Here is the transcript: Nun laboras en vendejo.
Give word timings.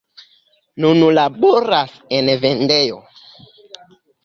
Nun 0.85 1.03
laboras 1.17 1.93
en 2.21 2.33
vendejo. 2.47 2.99